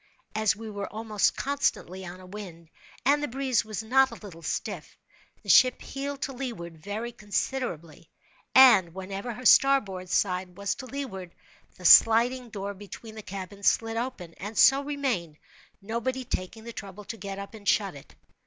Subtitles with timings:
[0.33, 2.71] As we were almost constantly on a wind,
[3.05, 4.97] and the breeze was not a little stiff,
[5.43, 8.09] the ship heeled to leeward very considerably;
[8.55, 11.35] and whenever her starboard side was to leeward,
[11.77, 15.37] the sliding door between the cabins slid open, and so remained,
[15.83, 18.15] nobody taking the trouble to get up and shut it.